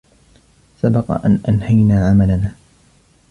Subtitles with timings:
[0.81, 2.53] سبق أن أنهينا عملنا.